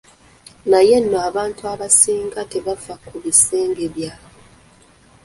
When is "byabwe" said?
3.93-4.29